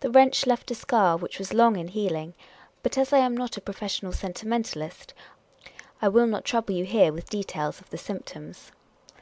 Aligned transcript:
The 0.00 0.10
wrench 0.10 0.44
left 0.44 0.70
a 0.70 0.74
scar 0.74 1.16
which 1.16 1.38
was 1.38 1.54
long 1.54 1.76
in 1.78 1.88
healing; 1.88 2.34
but 2.82 2.98
as 2.98 3.14
I 3.14 3.18
am 3.20 3.34
not 3.34 3.56
a 3.56 3.62
professional 3.62 4.12
sentimentalist, 4.12 5.14
I 6.02 6.08
will 6.10 6.26
not 6.26 6.44
trouble 6.44 6.74
you 6.74 6.84
here 6.84 7.14
with 7.14 7.30
details 7.30 7.80
of 7.80 7.88
the 7.88 7.96
symptoms. 7.96 8.72